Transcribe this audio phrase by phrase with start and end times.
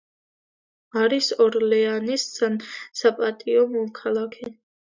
[1.01, 2.27] არის ორლეანის
[3.03, 4.55] საპატიო მოქალაქე.